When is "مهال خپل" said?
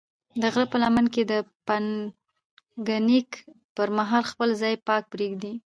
3.97-4.49